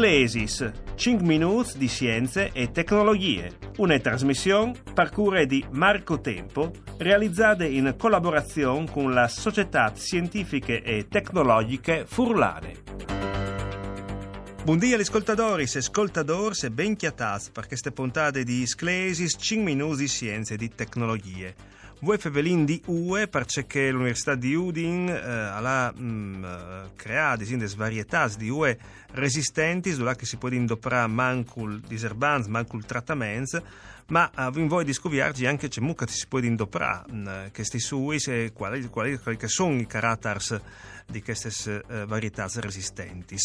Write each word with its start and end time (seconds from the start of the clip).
Sclesis, 0.00 0.72
5 0.94 1.26
minuti 1.26 1.76
di 1.76 1.86
scienze 1.86 2.52
e 2.54 2.70
tecnologie, 2.70 3.50
una 3.76 3.98
trasmissione 3.98 4.72
per 4.94 5.10
cura 5.10 5.44
di 5.44 5.62
Marco 5.72 6.22
Tempo, 6.22 6.70
realizzata 6.96 7.66
in 7.66 7.94
collaborazione 7.98 8.90
con 8.90 9.12
la 9.12 9.28
Società 9.28 9.92
Scientifiche 9.94 10.82
e 10.82 11.06
Tecnologiche 11.06 12.06
Furlane. 12.06 13.09
Buongiorno 14.62 14.94
agli 14.94 15.00
ascoltatori 15.00 15.62
e 15.62 15.78
ascoltadores 15.78 16.64
e 16.64 16.70
ben 16.70 16.94
chiatas 16.94 17.48
per 17.48 17.66
queste 17.66 17.92
puntate 17.92 18.44
di 18.44 18.66
Sclesis 18.66 19.36
5 19.38 19.64
minuti 19.64 20.02
di 20.02 20.06
scienze 20.06 20.54
e 20.54 20.56
di 20.58 20.68
tecnologie. 20.68 21.54
Voi 22.00 22.18
fevelin 22.18 22.66
di 22.66 22.80
UE 22.86 23.26
perché 23.28 23.90
l'Università 23.90 24.34
di 24.34 24.54
Udin 24.54 25.08
eh, 25.08 25.18
ha 25.18 25.92
mm, 25.98 26.44
eh, 26.44 26.90
creato 26.94 27.44
delle 27.44 27.66
varietà 27.74 28.28
di 28.36 28.50
UE 28.50 28.78
resistenti, 29.12 29.92
sulla 29.92 30.14
che 30.14 30.26
si 30.26 30.36
può 30.36 30.50
indoprare 30.50 31.08
mancul 31.08 31.80
diserbans, 31.80 32.46
mancul 32.46 32.84
trattaments, 32.84 33.60
ma 34.08 34.30
in 34.54 34.66
voi 34.66 34.84
di 34.84 34.92
scoviarci 34.92 35.46
anche 35.46 35.68
c'è 35.68 35.80
mucca 35.80 36.06
si 36.06 36.26
può 36.26 36.38
indoprare 36.40 37.04
mm, 37.10 37.28
questi 37.52 37.78
sui, 37.78 38.18
quali, 38.52 38.88
quali, 38.88 39.18
quali 39.18 39.38
sono 39.46 39.78
i 39.78 39.86
caratters 39.86 40.60
di 41.10 41.22
queste 41.22 41.82
uh, 41.86 42.06
varietà 42.06 42.48
resistenti. 42.54 43.36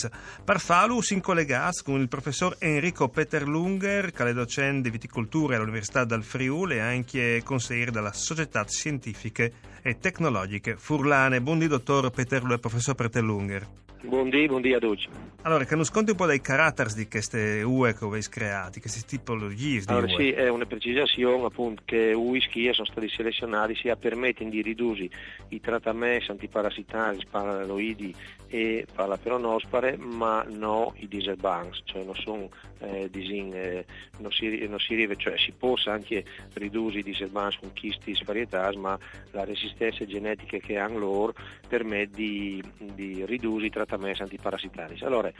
Per 0.43 0.59
farlo 0.59 1.01
si 1.05 1.21
collegati 1.21 1.83
con 1.83 2.01
il 2.01 2.07
professor 2.07 2.55
Enrico 2.57 3.09
Peterlunger, 3.09 4.11
che 4.11 4.27
è 4.27 4.73
di 4.81 4.89
viticoltura 4.89 5.55
all'Università 5.55 6.03
del 6.03 6.23
Friuli 6.23 6.77
e 6.77 6.79
anche 6.79 7.43
consigliere 7.43 7.91
della 7.91 8.11
Società 8.11 8.65
Scientifiche 8.67 9.53
e 9.83 9.99
Tecnologiche 9.99 10.75
Furlane. 10.77 11.41
Buondì 11.41 11.67
dottor 11.67 12.09
Peterlunger, 12.09 12.57
professor 12.59 12.95
Peterlunger. 12.95 13.84
Buondì, 14.07 14.45
buondì 14.47 14.73
a 14.73 14.79
tutti. 14.79 15.07
Allora, 15.41 15.63
che 15.63 15.75
non 15.75 15.83
sconti 15.83 16.11
un 16.11 16.17
po' 16.17 16.25
dei 16.25 16.41
caratteri 16.41 16.93
di 16.95 17.07
queste 17.07 17.61
UE 17.61 17.93
che 17.93 18.05
avete 18.05 18.29
creati, 18.29 18.79
queste 18.79 19.01
tipologie 19.05 19.79
di 19.79 19.85
allora, 19.87 20.05
UE? 20.05 20.17
Sì, 20.17 20.31
è 20.31 20.49
una 20.49 20.65
precisazione 20.65 21.45
appunto 21.45 21.81
che 21.85 22.13
whisky 22.13 22.73
sono 22.73 22.87
stati 22.87 23.09
selezionati 23.09 23.75
sia 23.75 23.95
permettono 23.95 24.49
di 24.49 24.61
ridurre 24.61 25.07
i 25.49 25.59
trattamenti 25.59 26.31
antiparassitari, 26.31 27.19
paraloidi 27.29 28.15
e 28.47 28.85
palaperonospare, 28.91 29.97
ma 29.97 30.43
non 30.47 30.93
i 30.95 31.07
diesel 31.07 31.35
banks, 31.35 31.81
cioè 31.83 32.03
non 32.03 32.15
sono 32.15 32.49
eh, 32.79 33.09
disin, 33.11 33.51
eh, 33.53 33.85
non, 34.17 34.31
si, 34.31 34.65
non 34.67 34.79
si 34.79 34.93
arriva, 34.93 35.13
cioè 35.15 35.37
si 35.37 35.51
possa 35.51 35.91
anche 35.91 36.23
ridurre 36.53 36.99
i 36.99 37.03
diesel 37.03 37.29
banks 37.29 37.57
con 37.59 37.71
chistis 37.73 38.23
varietas, 38.23 38.75
ma 38.75 38.97
la 39.31 39.43
resistenza 39.43 40.05
genetica 40.05 40.57
che 40.57 40.77
hanno 40.77 40.97
loro 40.97 41.33
permette 41.67 42.15
di, 42.15 42.63
di 42.77 43.23
ridurre 43.25 43.67
i 43.67 43.69
trattamenti 43.69 43.94
antiparassitari. 43.97 44.97
Allora, 45.01 45.31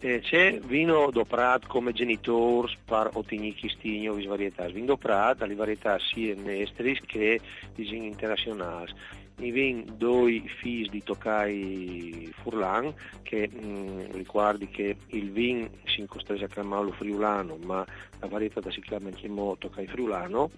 eh, 0.00 0.20
c'è 0.20 0.58
vino 0.60 1.10
doprat 1.10 1.66
come 1.66 1.92
genitori 1.92 2.76
per 2.84 3.10
ottenere 3.12 3.54
chistigno 3.54 4.14
di 4.14 4.26
varietas, 4.26 4.72
vino 4.72 4.86
doprat 4.86 5.38
dalle 5.38 5.54
varietà 5.54 5.98
sia 5.98 6.34
nestris 6.34 7.00
che 7.06 7.40
disin 7.74 8.04
internazionali 8.04 8.92
mi 9.36 9.50
vengono 9.50 9.96
due 9.96 10.42
figli 10.60 10.88
di 10.88 11.02
Toccai 11.02 12.32
Furlan 12.40 12.94
che 13.22 13.48
mh, 13.48 13.66
mm, 13.66 14.00
ricordi 14.12 14.68
che 14.68 14.96
il 15.08 15.32
vin 15.32 15.68
si 15.86 16.00
incostreggio 16.00 16.44
a 16.44 16.48
chiamarlo 16.48 16.92
friulano 16.92 17.56
ma 17.64 17.84
la 18.20 18.26
varietà 18.28 18.60
si 18.70 18.80
chiama 18.80 19.08
anche 19.08 19.28
Toccai 19.58 19.86
friulano 19.88 20.50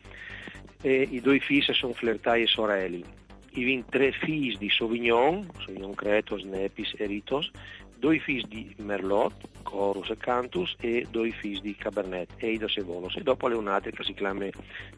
e 0.82 1.08
i 1.10 1.20
due 1.20 1.38
figli 1.38 1.62
sono 1.72 1.94
Flertai 1.94 2.42
e 2.42 2.46
Sorelli 2.46 3.04
i 3.56 3.64
vin 3.64 3.84
tre 3.88 4.12
figli 4.12 4.56
di 4.56 4.68
Sauvignon 4.68 5.48
Sauvignon 5.58 5.94
Cretos, 5.94 6.42
Nepis 6.42 6.94
e 6.96 7.06
Ritos 7.06 7.50
due 7.98 8.18
figli 8.18 8.44
di 8.46 8.74
Merlot, 8.78 9.32
Corus 9.62 10.10
e 10.10 10.16
Cantus 10.16 10.76
e 10.80 11.06
due 11.10 11.30
figli 11.30 11.60
di 11.60 11.74
Cabernet, 11.74 12.30
Eidos 12.36 12.76
e 12.76 12.82
Volos 12.82 13.16
e 13.16 13.22
dopo 13.22 13.48
le 13.48 13.54
un'altra 13.54 13.90
che 13.90 14.04
si 14.04 14.14
chiama 14.14 14.46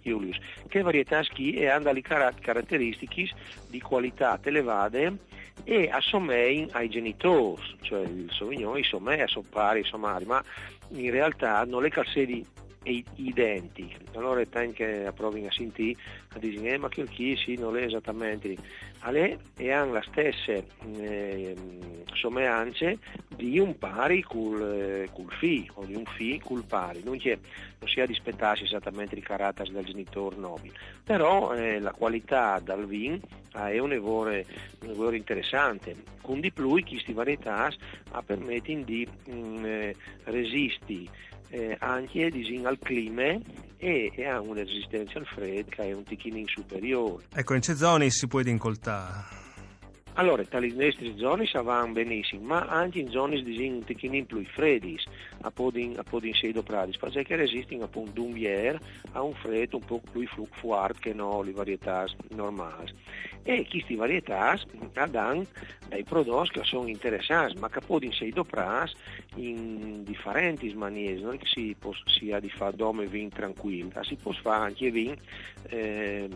Julius. 0.03 0.37
Che 0.67 0.83
varietà 0.83 1.23
schi 1.23 1.55
e 1.55 1.67
le 1.79 2.03
caratteristiche 2.03 3.31
di 3.69 3.81
qualità 3.81 4.39
elevate 4.43 5.17
e 5.65 5.89
assomein 5.91 6.69
ai 6.73 6.89
genitori 6.89 7.63
cioè 7.81 8.03
il 8.03 8.31
Sauvignon, 8.31 8.79
i 8.79 8.85
somè, 8.85 9.21
a 9.21 9.77
i 9.77 9.85
somari 9.85 10.25
ma 10.25 10.43
in 10.91 11.11
realtà 11.11 11.65
non 11.65 11.83
le 11.83 11.91
calzedi 12.83 13.05
identici. 13.17 13.97
Allora 14.15 14.41
è 14.41 14.47
anche 14.53 15.07
a 15.07 15.13
provi 15.13 15.47
a 15.47 15.53
sentire 15.53 15.97
a 16.35 16.39
dire 16.39 16.75
eh, 16.75 16.79
ma 16.79 16.89
che 16.89 17.05
chi 17.05 17.37
sì, 17.37 17.57
non 17.57 17.77
è 17.77 17.83
esattamente 17.83 18.57
alle 19.01 19.39
e 19.57 19.73
hanno 19.73 19.93
la 19.93 20.05
stessa 20.09 20.53
eh, 20.53 21.55
somiglianze 22.15 22.99
di 23.35 23.59
un 23.59 23.79
pari 23.79 24.23
col, 24.23 24.63
eh, 24.63 25.09
col 25.13 25.31
fi 25.31 25.71
o 25.75 25.85
di 25.85 25.95
un 25.95 26.05
fi 26.05 26.41
col 26.43 26.65
pari. 26.65 27.03
Non, 27.05 27.19
non 27.23 27.89
si 27.89 28.01
ha 28.01 28.07
di 28.07 28.13
aspettarsi 28.13 28.65
esattamente 28.65 29.15
i 29.15 29.23
caratteri 29.23 29.71
del 29.71 29.85
genitore 29.85 30.37
nobile, 30.37 30.75
però 31.05 31.55
eh, 31.55 31.79
la 31.79 31.93
qualità 31.93 32.61
dal 32.63 32.87
vin 32.87 33.21
è 33.53 33.79
un 33.79 33.93
evore, 33.93 34.45
un 34.83 34.91
evore 34.91 35.17
interessante. 35.17 36.17
Con 36.21 36.41
di 36.41 36.53
più 36.53 36.83
queste 36.85 37.15
varietà 37.15 37.73
permettono 38.25 38.83
di 38.83 39.09
mh, 39.27 39.33
mm, 39.33 39.91
eh, 41.51 41.77
anche 41.81 42.31
disin, 42.31 42.67
al 42.67 42.79
clima 42.79 43.39
e, 43.77 44.13
e, 44.15 44.27
ha 44.27 44.41
una 44.41 44.63
resistenza 44.63 45.19
al 45.19 45.27
freddo 45.27 45.71
che 45.71 45.83
è 45.83 45.93
un 45.93 46.05
ticchino 46.05 46.43
superiore. 46.47 47.25
Ecco, 47.35 47.55
in 47.55 47.61
queste 47.61 47.77
zone 47.77 48.11
si 48.11 48.27
può 48.27 48.41
incoltare? 48.41 49.48
Allora, 50.19 50.43
tali 50.43 50.75
nostre 50.75 51.17
zone 51.17 51.49
vanno 51.63 51.93
benissimo, 51.93 52.43
ma 52.43 52.67
anche 52.67 52.99
in 52.99 53.09
zone 53.09 53.41
disin, 53.41 53.75
un 53.75 53.85
ticchino 53.85 54.25
più 54.25 54.45
freddi, 54.47 54.99
a 55.43 55.51
podin, 55.53 55.97
a 55.97 56.03
podin 56.03 56.35
sedo 56.35 56.65
pradis, 56.65 56.97
perché 56.97 57.37
resistono 57.37 57.85
appunto 57.85 58.25
un 58.25 58.33
bier 58.33 58.81
a 59.13 59.23
un 59.23 59.33
freddo 59.35 59.77
un 59.77 59.85
po' 59.85 60.03
più 60.11 60.27
fluctuato 60.27 60.95
che 60.99 61.15
no, 61.15 61.41
le 61.43 61.53
varietà 61.53 62.05
normali. 62.31 62.93
E 63.45 63.65
queste 63.71 63.95
varietà 63.95 64.59
danno 65.09 65.47
dei 65.89 66.03
prodotti 66.03 66.59
che 66.59 66.65
sono 66.65 66.89
interessanti, 66.89 67.57
ma 67.61 67.69
che 67.69 67.79
possono 67.79 68.11
essere 68.11 68.31
doprati 68.31 68.95
in 69.37 70.03
differenti 70.03 70.75
maniere, 70.75 71.21
non 71.21 71.35
è 71.35 71.39
che 71.39 71.47
si, 71.47 71.77
può, 71.79 71.93
si 72.07 72.33
ha 72.33 72.41
di 72.41 72.51
fare 72.51 72.75
dome 72.75 73.07
vin 73.07 73.29
tranquillo, 73.29 73.91
si 74.03 74.17
può 74.17 74.33
fare 74.33 74.65
anche 74.65 74.91
vin, 74.91 75.17
eh, 75.69 76.29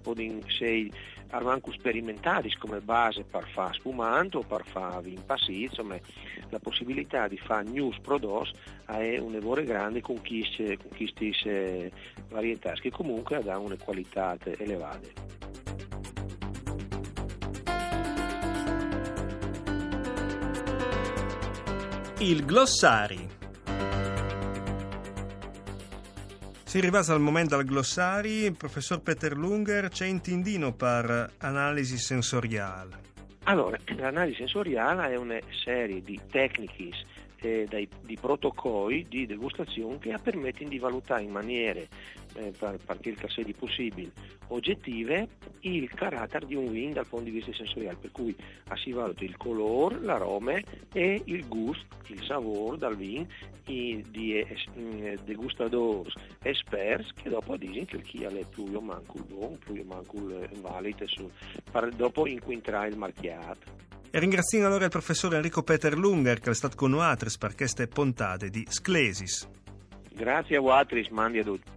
possono 0.00 0.38
essere 0.46 0.90
anche 1.28 1.72
sperimentati 1.72 2.56
come 2.56 2.80
base 2.80 3.17
per 3.24 3.48
fare 3.48 3.74
spumante 3.74 4.36
o 4.36 4.42
per 4.42 4.64
fare 4.64 5.02
vin 5.02 5.24
passi, 5.24 5.62
insomma 5.62 5.96
la 6.50 6.58
possibilità 6.58 7.28
di 7.28 7.38
fare 7.38 7.68
news 7.68 7.98
prodotti 8.00 8.52
è 8.86 9.18
un 9.18 9.34
evore 9.34 9.64
grande 9.64 10.00
con 10.00 10.20
queste, 10.20 11.90
varietà 12.28 12.72
che 12.72 12.90
comunque 12.90 13.36
hanno 13.36 13.60
una 13.60 13.76
qualità 13.76 14.36
elevata. 14.42 15.26
Il 22.20 22.44
glossari. 22.44 23.37
Si 26.68 26.76
arriva 26.76 26.98
al 26.98 27.18
momento 27.18 27.56
del 27.56 27.64
glossari, 27.64 28.52
professor 28.52 29.00
Peter 29.00 29.34
Lunger 29.34 29.88
c'è 29.88 30.04
intendino 30.04 30.74
per 30.74 31.30
analisi 31.38 31.96
sensoriale. 31.96 32.94
Allora, 33.44 33.78
l'analisi 33.96 34.36
sensoriale 34.36 35.14
è 35.14 35.16
una 35.16 35.38
serie 35.64 36.02
di 36.02 36.20
tecniche 36.30 36.90
eh, 37.40 37.66
dai, 37.68 37.88
di 38.02 38.16
protocolli 38.20 39.06
di 39.08 39.26
degustazione 39.26 39.98
che 39.98 40.14
permettono 40.22 40.68
di 40.68 40.78
valutare 40.78 41.22
in 41.22 41.30
maniere, 41.30 41.88
eh, 42.34 42.52
per 42.56 42.78
partire 42.84 43.16
da 43.20 43.28
sedi 43.28 43.52
possibili, 43.52 44.10
oggettive 44.48 45.28
il 45.60 45.88
carattere 45.90 46.46
di 46.46 46.54
un 46.54 46.70
vino 46.70 46.94
dal 46.94 47.06
punto 47.06 47.24
di 47.24 47.30
vista 47.30 47.52
sensoriale, 47.52 47.96
per 47.96 48.12
cui 48.12 48.34
si 48.74 48.92
valuta 48.92 49.24
il 49.24 49.36
colore, 49.36 50.00
l'aroma 50.00 50.60
e 50.92 51.22
il 51.24 51.46
gusto, 51.48 51.86
il 52.08 52.22
sapore 52.22 52.78
dal 52.78 52.96
vino 52.96 53.26
di 53.64 54.02
mm, 54.78 55.14
degustadores 55.24 56.14
esperti 56.42 57.22
che 57.22 57.28
dopo 57.28 57.56
dicono 57.56 57.84
che 57.84 58.00
chi 58.00 58.24
ha 58.24 58.30
più 58.48 58.64
o 58.72 58.80
manco 58.80 59.18
il 59.18 59.24
buon, 59.24 59.58
più 59.58 59.74
o 59.74 59.84
manco 59.84 60.16
il 60.16 60.60
valido, 60.60 61.06
dopo 61.94 62.26
inquinterà 62.26 62.86
il 62.86 62.96
marchiato. 62.96 63.87
E 64.10 64.18
ringrazio 64.18 64.64
allora 64.66 64.84
il 64.84 64.90
professor 64.90 65.34
Enrico 65.34 65.62
Peter 65.62 65.96
Lunger 65.96 66.40
che 66.40 66.50
è 66.50 66.54
stato 66.54 66.76
con 66.76 66.90
noi 66.90 67.04
per 67.38 67.54
queste 67.54 67.86
puntate 67.86 68.48
di 68.48 68.66
Sclesis. 68.68 69.48
Grazie 70.12 70.56
a 70.56 70.60
voi, 70.60 71.08
mandi 71.10 71.38
a 71.38 71.44
tutti. 71.44 71.70